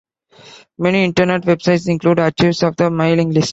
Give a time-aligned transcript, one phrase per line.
[0.79, 3.49] Many internet websites include archives of the mailing list.